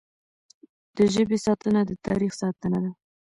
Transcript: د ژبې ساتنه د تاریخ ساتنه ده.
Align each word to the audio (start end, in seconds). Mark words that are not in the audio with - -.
د 0.95 0.97
ژبې 1.13 1.37
ساتنه 1.45 1.81
د 1.89 1.91
تاریخ 2.05 2.31
ساتنه 2.41 2.77
ده. 2.83 2.91